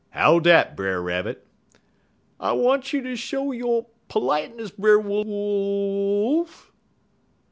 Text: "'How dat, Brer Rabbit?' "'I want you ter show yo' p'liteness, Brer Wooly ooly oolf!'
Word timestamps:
"'How 0.09 0.39
dat, 0.39 0.75
Brer 0.75 0.99
Rabbit?' 0.99 1.45
"'I 2.39 2.53
want 2.53 2.91
you 2.91 3.03
ter 3.03 3.15
show 3.15 3.51
yo' 3.51 3.91
p'liteness, 4.09 4.71
Brer 4.75 4.97
Wooly 4.97 5.25
ooly 5.29 5.35
oolf!' 6.27 6.71